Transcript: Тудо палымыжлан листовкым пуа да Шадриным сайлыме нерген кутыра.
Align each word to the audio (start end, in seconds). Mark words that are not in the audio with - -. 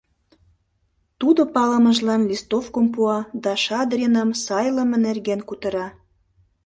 Тудо 1.19 1.41
палымыжлан 1.55 2.21
листовкым 2.29 2.85
пуа 2.93 3.19
да 3.43 3.51
Шадриным 3.63 4.29
сайлыме 4.45 4.97
нерген 5.05 5.39
кутыра. 5.47 5.87